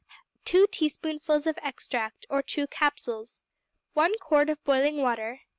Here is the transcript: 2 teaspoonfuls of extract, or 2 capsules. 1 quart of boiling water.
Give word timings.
2 0.45 0.65
teaspoonfuls 0.71 1.45
of 1.45 1.59
extract, 1.61 2.25
or 2.27 2.41
2 2.41 2.65
capsules. 2.65 3.43
1 3.93 4.15
quart 4.17 4.49
of 4.49 4.57
boiling 4.63 4.97
water. 4.97 5.41